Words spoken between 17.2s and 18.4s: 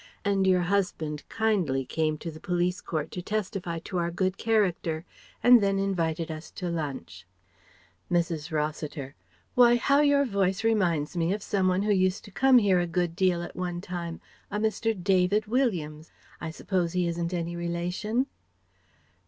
any relation?"